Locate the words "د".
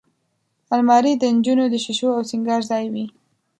1.17-1.23, 1.69-1.75